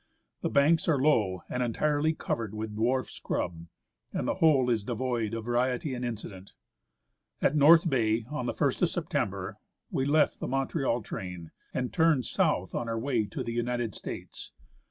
[0.41, 3.67] The banks are low and entirely covered with dwarf scrub,
[4.11, 6.53] and the whole is devoid of variety and incident.
[7.39, 9.59] At North Bay, on the ist of September,
[9.91, 14.51] we left the Montreal train, and turned south on our way to the United States.